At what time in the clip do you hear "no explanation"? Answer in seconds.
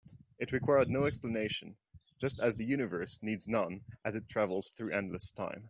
0.89-1.77